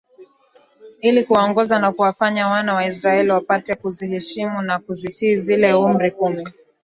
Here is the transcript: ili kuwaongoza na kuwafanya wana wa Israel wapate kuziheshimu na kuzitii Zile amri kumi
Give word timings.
ili 1.01 1.23
kuwaongoza 1.23 1.79
na 1.79 1.91
kuwafanya 1.91 2.47
wana 2.47 2.73
wa 2.73 2.85
Israel 2.85 3.31
wapate 3.31 3.75
kuziheshimu 3.75 4.61
na 4.61 4.79
kuzitii 4.79 5.35
Zile 5.35 5.69
amri 5.71 6.11
kumi 6.11 6.45